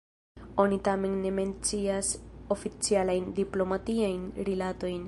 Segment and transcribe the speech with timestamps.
[0.63, 2.09] Oni tamen ne mencias
[2.57, 4.99] oficialajn diplomatiajn rilatojn.